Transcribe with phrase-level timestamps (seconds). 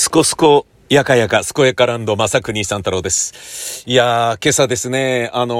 [0.00, 3.82] すこすこ、やかやか、すこやかランド、まさくにさん太郎です。
[3.84, 5.56] いやー、今朝ですね、あの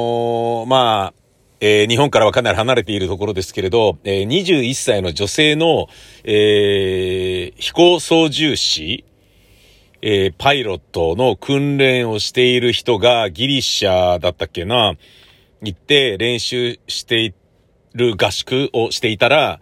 [0.64, 1.14] ー、まあ、
[1.60, 5.88] えー、日本からはかなり離れているところですけれど、えー、21歳の女性の、
[6.22, 9.04] え、飛行操縦士、
[10.02, 14.94] え、パイロットの訓練をしている人がギリシャだったっけな、
[15.62, 17.34] 行って練習してい
[17.92, 19.60] る合宿をしていたら、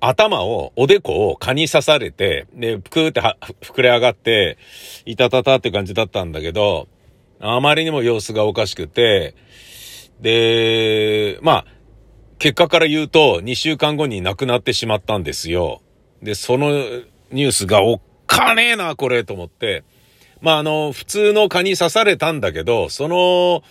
[0.00, 3.20] 頭を、おでこを蚊に刺されて、で、ぷくーって
[3.60, 4.58] 膨れ上がって、
[5.04, 6.88] いたたたって感じだったんだけど、
[7.40, 9.34] あまりにも様子がおかしくて、
[10.20, 11.64] で、まあ、
[12.38, 15.82] 結果から言うと、2週間後に亡くなってしまったんですよ。
[16.22, 16.70] で、その
[17.30, 19.84] ニュースがおっかねえな、これ、と思って。
[20.40, 23.62] まあ、あの、普通の蚊に刺されたんだけど、その、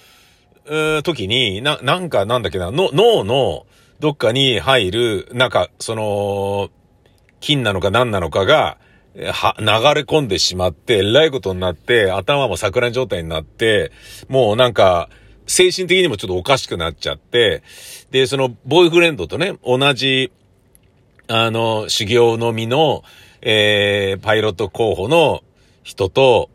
[1.02, 3.66] 時に、な、なんかなんだっけな、の脳の、
[4.00, 6.70] どっかに入る、なんか、その、
[7.42, 8.78] 金なのか何なのかが、
[9.32, 13.92] は、流れ込んでしまって、えらいことになって、頭も桜状態になって、
[14.30, 15.10] もうなんか、
[15.48, 17.64] 精神的にもちょっとおかしくなっちゃって、
[18.12, 20.32] で、その、ボーイフレンドとね、同じ、
[21.28, 23.04] あの、修行のみの、
[23.42, 25.44] えー、パイロット候補の
[25.84, 26.50] 人と、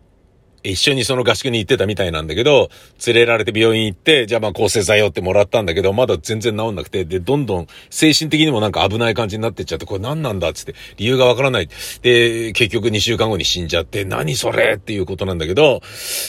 [0.65, 2.71] 一緒にその合宿に行ってたみたいなんだけど、
[3.07, 11.69] 連れられて病院行って、じゃあまあ抗生剤をってもらったんだけど、まだ全然治んなくて、で、どんどん精神的にもなんか危ない感じになってっちゃって、これ何なんだっつって、理由がわからない。
[12.03, 15.83] で、結局2週間後に死んじゃって、何それっていうことなんだけど、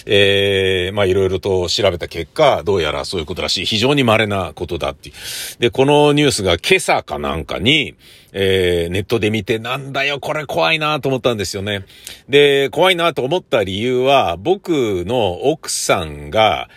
[0.06, 3.66] えー、まあいろいろと調べた結果、どうやらそういうことらしい。
[3.66, 5.16] 非常に稀なことだっていう。
[5.59, 7.95] で、このニュースが今朝かなんかに、
[8.38, 11.86] えー、ネットで見て、なんだよ、これ怖いなと思ったんですよね。
[12.28, 16.67] で、怖いなと思った理由は、僕の奥さんが、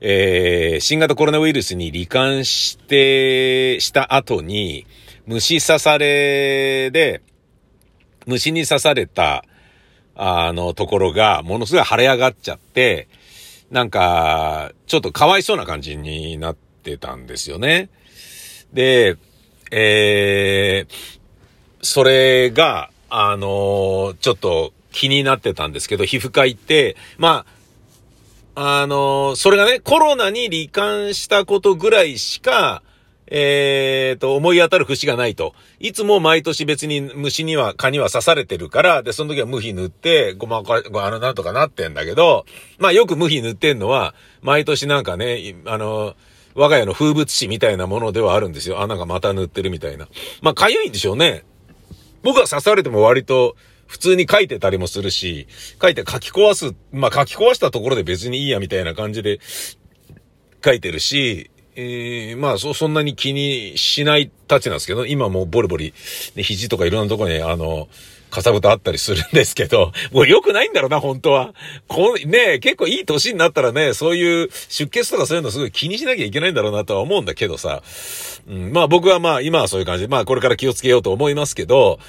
[0.00, 4.86] えー、新型コロナウイルスに罹患して、した後に、
[5.24, 7.22] 虫刺されで、
[8.26, 9.44] 虫に刺された、
[10.16, 13.06] あの、ところが、ものすごい腫れ上がっちゃって、
[13.70, 17.88] なんか、ちょっとかわいそうな感じになってたんですよね。
[18.72, 19.16] で、
[19.76, 20.92] えー、
[21.82, 27.44] それが、あのー、ちょっと気になってたんですけど、皮膚科行って、ま
[28.54, 32.84] あ、あのー、それがね、コロナに罹患したことぐらいしか、
[33.26, 35.54] えー、と、思い当たる節がないと。
[35.80, 42.46] いつも毎年別に虫には、蚊には刺されてるから、で、その時は無比塗って、ごまか、ごあの、なんとかなってんだけど、
[42.78, 46.14] まあよく無比塗ってんのは、毎年なんかね、あの、
[46.54, 48.80] 我が家の風物詩みたいなものではあるんですよ。
[48.80, 50.08] 穴がまた塗ってるみたいな。
[50.40, 51.44] まあ、かゆいんでしょうね。
[52.22, 53.56] 僕は刺されても割と
[53.86, 55.46] 普通に書いてたりもするし、
[55.80, 59.40] 書いて書き壊す、まあ、書き壊したところで別にいいやみたいな感じで
[60.64, 65.94] 書いてるし、えー、まあ、そ、そんなに気にしないたちなんですけど、今もうボリボリ、
[66.36, 67.88] ね、肘とかいろんなところに、あの、
[68.34, 71.54] かさぶたあったりするんですけど、 もう良くないんだろうな、本当は。
[71.86, 77.82] こう、ね結構いい年になったらね、そういう出血とかそういうのすごい気にしなきゃいけないんだろうなとは思うんだけどさ。
[78.48, 82.00] うん、まあ僕はまあ今はそういう感じで、まあこれから気をつけようと思いますけど、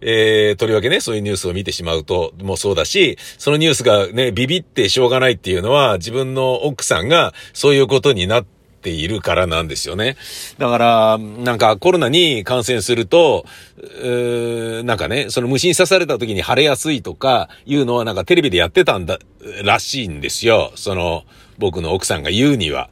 [0.00, 10.16] えー、とりわけね、そういうニュースを見てしまうと、もそうだし、そのニュースがね、ビビってしょうがないっていうのは、自分の奥さんがそういうことになって、ているからなんですよね。
[10.58, 13.46] だから、なんかコロナに感染すると、
[14.84, 19.18] なんかね、その虫に刺された時に腫れやすいとかいうのはなんかテレビでやってたんだ、
[19.64, 20.72] らしいんですよ。
[20.74, 21.24] その、
[21.58, 22.90] 僕の奥さんが言うには。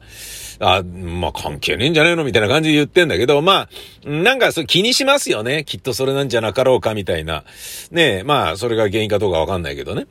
[0.61, 3.67] あ、まあ関係ねえんじゃねえのみたいな感じで言ってんだけど、ま
[4.05, 5.63] あ、なんかそ気にしますよね。
[5.65, 7.43] きっとそれなんじゃなかろうかみたいな。
[7.89, 10.05] ねえ、まあそれが原因かどうかわかんないけどね。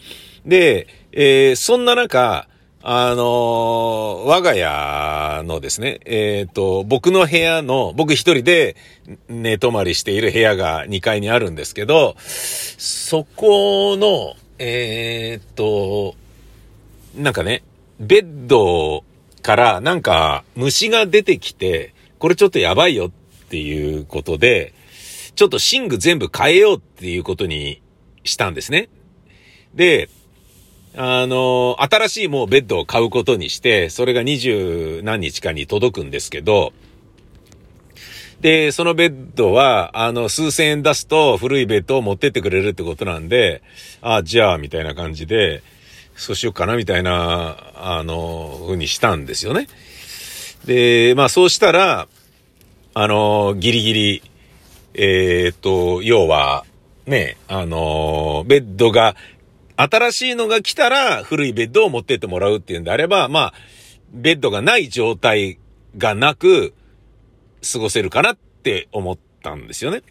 [0.44, 2.48] で、えー、そんな中、
[2.82, 8.74] あの、我が家のですね、えっ、ー、と、僕の部屋の、僕一人で
[9.28, 16.14] 寝泊まりしている部屋が2階にあるんですけど、そこの、えっ、ー、と、
[17.14, 17.62] なんかね、
[17.98, 19.04] ベッド
[19.42, 23.10] からなんか虫が出てきて、これちょっとやばいよっ
[23.48, 24.72] ていうことで、
[25.34, 27.82] ちょっと寝具全部変えようっていうことに
[28.24, 28.88] したんですね。
[29.75, 30.08] で、
[30.96, 36.72] あの、新しいもうベッドを買うことにして、それが二十何日かに届くんですけど、
[38.40, 43.62] で、そのベッドは、あの、数千円出すと古いベッドを持ってってくれるってことなんで、
[44.00, 45.62] あ、じゃあ、みたいな感じで、
[46.16, 49.69] そうしようかな、みたいな、あの、ふうにしたんですよね。
[50.64, 52.08] で、まあそうしたら、
[52.94, 54.22] あの、ギリギリ、
[54.94, 56.64] えー、っと、要は、
[57.06, 59.16] ね、あの、ベッドが
[59.82, 63.55] 新しいのが来たら古いベッドを持ってってもらうっていうんであれば、まあ、
[64.12, 65.59] ベッドがない状態
[65.97, 66.75] がなく
[67.73, 70.03] 過ごせるかなって思ったんですよね。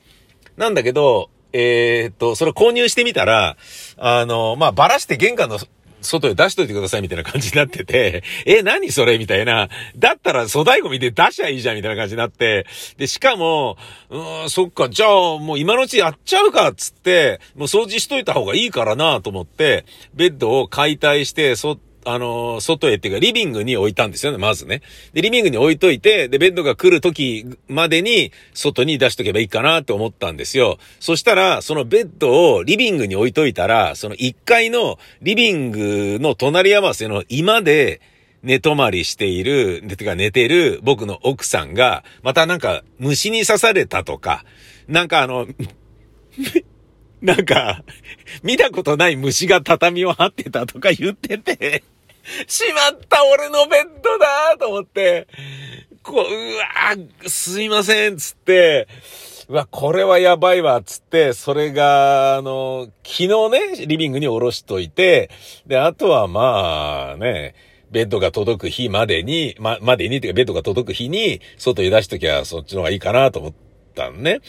[0.58, 3.58] なんだけど、えー、っと、それ購入してみたら、
[3.98, 5.58] あの、まあ、ばらして玄関の
[6.02, 9.18] 外へ出しといてくださいみたいな感じになってて、 え、何それ？
[9.18, 9.70] みたいな。
[9.98, 12.66] だったら粗大ゴミで出しゃいいじゃんみたいな感じになって、
[12.98, 13.78] で、しかも、
[14.10, 24.82] うん、そっか、じゃあもう今のうちやっちゃうかっつって、もう掃除しといた方がいいからなと思って、ベッドを解体して、そ、あの、外へっていうか、リビングに置いたんですよね、まずね。
[25.14, 30.78] で、リビングに置いといて、で、ベッドが来る時までに、外に出しとけばいいかなって思ったんですよ。
[31.00, 38.02] そしたら、そのベッドをリビングに置いといたら、その1階のリビングの隣り合わせの居間で、
[38.42, 44.46] 寝泊まりしている、てか寝てる僕の奥さんが、またなんか虫に刺されたとか、
[44.88, 45.48] なんかあの、
[47.22, 47.84] なんか、
[48.44, 51.84] 見たことない虫が畳を張ってたとか言ってて、
[52.48, 55.28] しまった俺のベッドだと思って、
[56.04, 58.88] こう、うわすいませんつって、
[59.50, 63.28] うわ、これはやばいわ、つって、それが、あの、昨日
[63.78, 65.30] ね、リビングに下ろしといて、
[65.66, 67.56] で、あとはまあね、
[67.92, 73.54] ベッドが届く日までに、ま、までに、てかベッドが届く日に、外に出しときゃそっちの方がいいかなと思っ
[73.96, 74.42] たのね。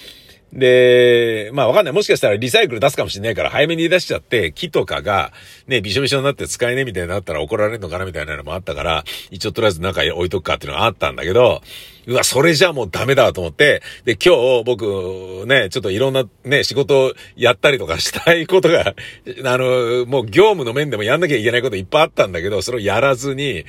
[0.52, 1.94] で、まあわかんない。
[1.94, 5.32] もしかしたらリサイクル出すかもしれないから早めに出しちゃって、木とかが
[5.66, 11.62] ね、びしょびしょになって使えねえみたいになったら怒られるのかなみたいなのもあったから、一応とりあえず中に置いとくかっていうのがあったんだけど、
[12.06, 18.94] うわ、それじゃもうダメだと思って、で、今日僕ね、ちょっといろんなね、仕事をやったりとかしたいことが、
[19.44, 23.64] あの、もう業務の面でもやんなきゃいけないこといっぱいあったんだけど、それをやらずに、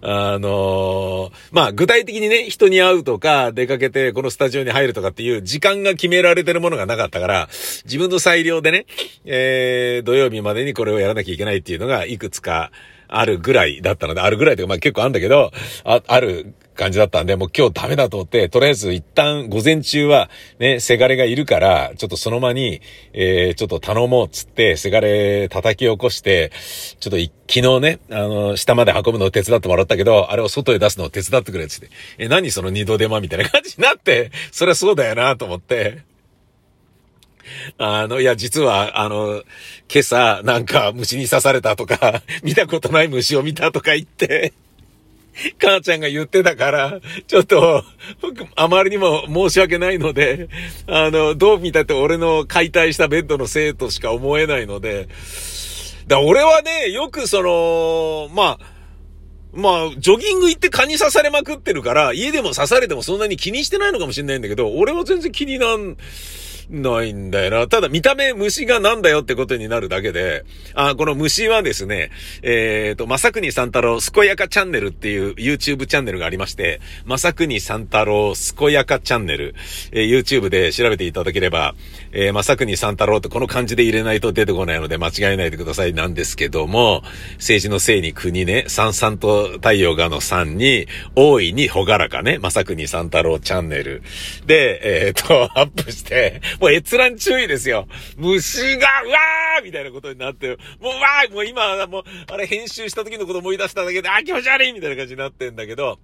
[0.00, 7.48] あのまあ、具体的にね、人に会うとか、出かけてこのスタジオに入るとかっていう時間が決められてるものがなかったから、
[7.84, 8.86] 自分の裁量でね、
[9.24, 12.70] えー、土曜日までにこれをやらなきゃいけないっていうのがいくつか、
[13.08, 15.52] あるぐらいだったので、あるぐらいというか、まあ結構あるんだけど、
[15.84, 22.80] あ、ある感じだったんで、もう今日ダメだと思って、とりあえず一旦午前中はね、せがれがいるから、ちょっとその間に、
[23.12, 26.52] えー、ちょっと頼もうっつって、せがれ叩き起こして、
[27.00, 27.18] ちょっと
[27.48, 36.02] 昨日ね、あの、下まで運ぶのを手伝ってもらったけど、あれを外へ出すのを手伝ってくれっつって、え、何その二度手間みたいな感じになって、そりゃそうだよなと思って、
[37.78, 39.42] あの、いや、実は、あの、
[39.92, 44.52] 今朝、なんか虫に刺されたとか、見たことない虫を見たとか言って、
[45.60, 47.84] 母ちゃんが言ってたから、ちょっと、
[48.54, 50.48] あまりにも申し訳ないので、
[50.86, 55.08] あの、どう見たって俺の解体したベッドのせいとしか思えないので、
[56.06, 58.76] だ俺はね、よくその、まあ、
[59.52, 65.96] まあ、ジョギング行って蚊に刺されまくってるから、家でも刺されてもそんなに気にしてないのかもしれないんだけど、俺は全然気になん
[66.70, 67.68] ないんだよな。
[67.68, 72.10] ただ見た目虫がなんだよってことになるだけで、あ、この虫はですね、
[72.42, 79.54] えっ、ー、と、まさくにさん太郎すこやかチャンネルっていう YouTube チャンネルがありまして、まさくにさん太郎すこやかチャンネル、
[79.92, 81.74] えー、YouTube で調べていただければ、
[82.12, 87.02] えー、まさくにさん太郎ってこの漢字で入れないと出てこないので間違えないでくださいなんですけども、
[87.34, 94.02] 政治のせいに国ね、さんさんと太陽がの3に、大いにほがらかね、まさくにさん太郎チャンネル
[94.46, 97.86] で、えっ、ー、と、アップして、 もう閲覧注意ですよ。
[98.16, 105.98] 虫が、うわーみたいなことになって、もうわーもう今、もう、あれ編集した時のこと思い出しただけで、あ、気持ち悪いみたいな感じになってんだけど、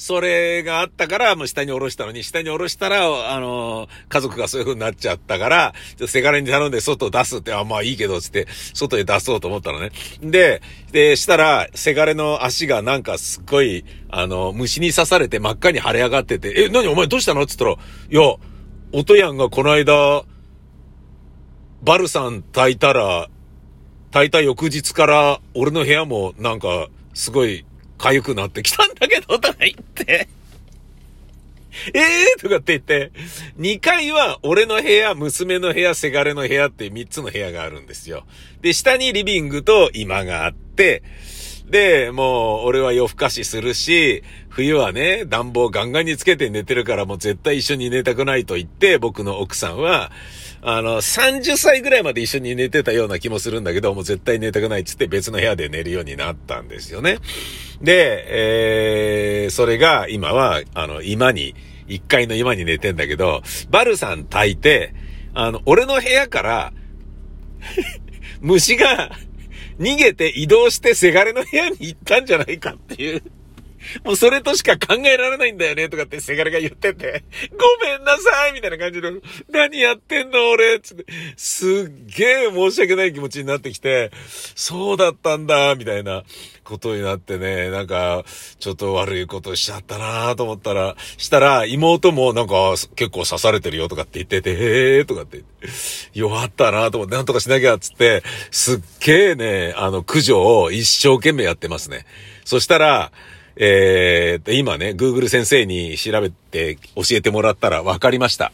[0.00, 9.92] それがあったから、もう下に下ろしたのに、下に下ろしたら、あの、家族がそういう風になっちゃったから、ちょっとせがれに頼んで外出すって、あ、まあいいけど、つって、外へ出そうと思ったのね。
[10.22, 17.42] で、で、したら、せがれの足がなんかすっごい、あの、虫に刺されて真っ赤に腫れ上がってて、え、何お前どうしたの？
[17.42, 18.36] って言ったら、いや、
[18.92, 20.24] おとやんがこの間、
[21.82, 23.28] バルさん炊いたら、
[24.12, 27.64] 炊いた翌日から俺の部屋もなんかすごい
[27.98, 30.28] 痒くなってきたんだけど、とか言って。
[31.94, 33.12] ええ、とかって言って、
[33.58, 38.24] 2階は俺の部屋、娘の部屋、せがれの部屋って3つの部屋があるんですよ。
[38.60, 41.04] で、下にリビングと居間があって、
[41.70, 50.10] で、もう、俺は夜更かしするし、冬はね、暖房ガンガンにつけて寝てるからもう絶対一緒に寝たくないと言って、僕の奥さんは、
[50.62, 57.18] あの、30歳ぐらいまで一緒に寝てたような気もするんだけど、もう絶対寝たくないっつって別の部屋で寝るようになったんですよね。
[57.80, 61.54] で、えー、それが今は、あの、今に、
[61.86, 64.94] 1階の今に寝てんだけど、バルさん炊いて、
[65.34, 66.72] あの、俺の部屋から
[68.40, 69.10] 虫が
[69.80, 73.22] 逃げて移動してせがれの部屋に行ったんじゃないかっていう。
[74.04, 79.12] もうそれとしか考えられないんだよね、とかってせがれが言ってて、ごめんなさいみたいな感じの、
[79.50, 81.06] 何やってんの俺つって、
[81.36, 84.10] すっげえ申し訳ない気持ちになってきて、
[84.54, 86.24] そうだったんだ、みたいな
[86.64, 88.24] ことになってね、なんか、
[88.58, 95.42] ちょっと悪いことしちゃったなと思ったら、したら、妹もなんか、結構刺されてるよとかって言ってて、へーとかって。
[96.14, 102.06] 弱ったなと思って、なんとかしなきゃつって、すっげえね、あの、駆除を一生懸命やってますね。
[102.44, 103.12] そしたら、
[103.62, 108.52] えー、今ね、Google 先生に調べて教えてもらったら分かりました。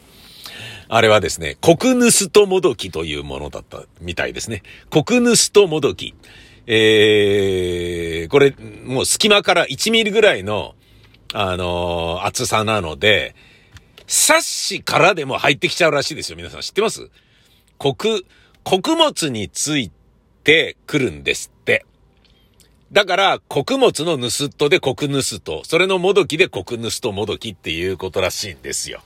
[0.89, 4.65] あれはですね、コクヌストモドキというものだったみたいですね。
[4.91, 6.15] コクヌストモドキ。
[6.67, 8.53] えー、これ、
[8.85, 10.75] もう隙間から1ミリぐらいの、
[11.33, 13.37] あのー、厚さなので、
[14.09, 16.37] サッシからでも入ってきちゃうらしいですよ。
[16.37, 17.11] 皆さん知ってます？
[17.79, 18.27] 穀、
[18.65, 19.93] 穀物につい
[20.43, 21.87] てくるんですって。
[22.93, 29.01] だから、穀物の盗人で穀盗人、それのもどきで穀盗ともどきっていうことらしいんですよ。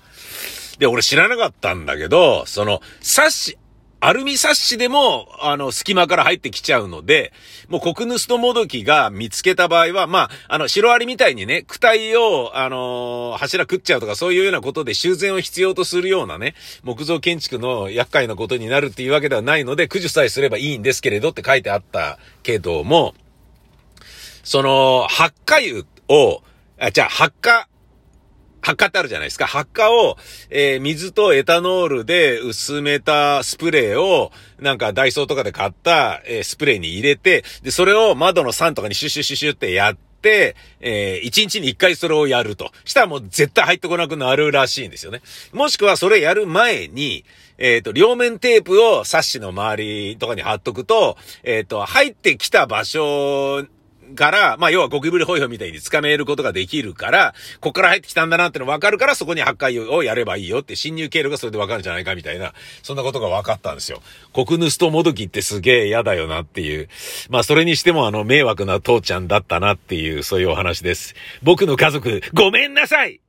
[0.79, 3.59] で、俺知らなかったんだけど、その、サッシ、
[4.03, 7.35] アルミサッシでも、あの、隙間から入ってきちゃうので、
[7.69, 23.15] もう国盗ともどきが見つけた場合は、まあ、あの、シロアリみたいにね、躯体を、あのー、柱食っちゃうとかそういうようなことで修繕を必要とするようなね、木造建築の厄介なことになるっていうわけではないので、駆除さえすればいいんですけれどって書いてあったけども、
[24.51, 26.43] その、発火油を、
[26.77, 27.69] あ、じゃあ、発火、
[28.61, 29.47] 発火ってあるじゃないですか。
[29.47, 30.17] 発火を、
[30.51, 42.73] えー、水とエタノールで薄めたスプレーを、なんかダイソーとかで買った、えー、スプレーに入れて、で、それを窓の3とかにシュシュシュシュってやって、えー、1日に1回それをやると。
[42.85, 45.23] したらもう絶対入ってこなくなるらしいんですよね。
[45.53, 47.25] もしくはそれやる前に、
[47.59, 53.65] えっ、と、両面テープをサッシの周りとかに貼っとくと、えっ、と、入ってきた場所
[54.15, 62.53] から、まあ要はゴキブリホイホイみたいに掴めることができるから、こっから入ってきたんだなっての分かるから、そこに破壊をやればいいよって侵入経路がそれで分かるんじゃないかみたいな、
[62.83, 64.03] そんなことが分かったんですよ。
[64.33, 66.89] 国盗ともどきってすげえ嫌だよなっていう。
[67.29, 71.15] まあそれにしてもあの迷惑な父ちゃんだったなっていう、そういうお話です。
[71.43, 73.21] 僕の家族、ごめんなさい